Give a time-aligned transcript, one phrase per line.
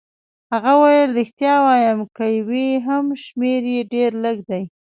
[0.53, 4.63] هغه وویل: ریښتیا وایم، که وي هم شمېر يې ډېر لږ دی.